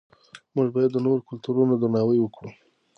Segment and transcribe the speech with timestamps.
[0.55, 2.49] موږ باید د نورو کلتورونو درناوی وکړو.